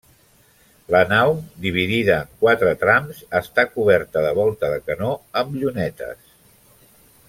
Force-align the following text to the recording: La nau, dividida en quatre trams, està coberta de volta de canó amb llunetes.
La 0.95 1.01
nau, 1.11 1.33
dividida 1.65 2.15
en 2.25 2.31
quatre 2.45 2.73
trams, 2.85 3.21
està 3.43 3.69
coberta 3.77 4.27
de 4.27 4.35
volta 4.43 4.75
de 4.75 4.83
canó 4.91 5.15
amb 5.43 5.57
llunetes. 5.63 6.31